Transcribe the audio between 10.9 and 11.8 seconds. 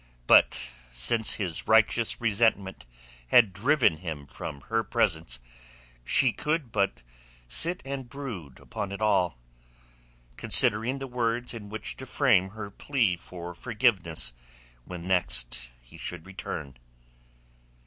the words in